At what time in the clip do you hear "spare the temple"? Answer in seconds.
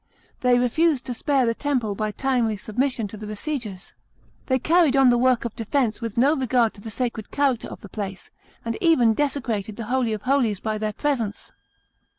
1.13-1.93